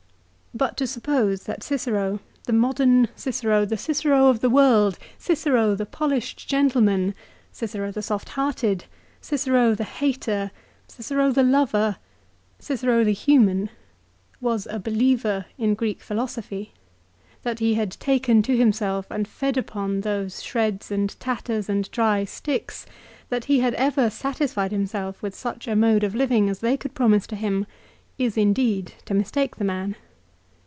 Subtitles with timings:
[0.53, 5.85] But to suppose that Cicero, the modern Cicero, the Cicero of the world, Cicero the
[5.85, 7.15] polished gentle man,
[7.53, 8.83] Cicero the soft hearted,
[9.21, 10.51] Cicero the hater,
[10.89, 11.95] Cicero the lover,
[12.59, 13.69] Cicero the human,
[14.41, 16.73] was a believer in Greek philosophy,
[17.43, 22.25] that he had taken to himself and fed upon those shreds and tatters and dry
[22.25, 22.85] sticks,
[23.29, 26.93] that he had ever satisfied himself with such a mode of living as they could
[26.93, 27.65] promise to him,
[28.17, 29.95] is indeed to mistake the man.